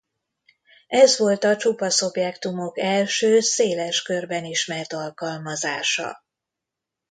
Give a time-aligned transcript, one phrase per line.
[0.87, 6.23] Ez volt a csupasz objektumok első széles körben ismert alkalmazása.